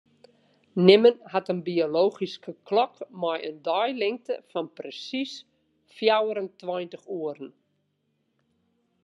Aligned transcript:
Nimmen 0.85 1.17
hat 1.31 1.49
in 1.53 1.59
biologyske 1.67 2.53
klok 2.69 2.95
mei 3.21 3.37
in 3.49 3.61
deilingte 3.69 4.33
fan 4.49 4.69
persiis 4.77 5.33
fjouwerentweintich 5.95 7.05
oeren. 7.19 7.51